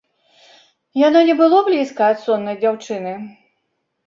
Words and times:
Яно 1.07 1.19
не 1.27 1.35
было 1.41 1.59
блізка 1.67 2.09
ад 2.15 2.25
соннай 2.25 2.57
дзяўчыны. 2.63 3.13